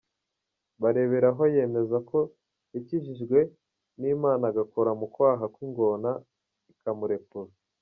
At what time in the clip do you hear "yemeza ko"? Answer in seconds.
1.55-2.19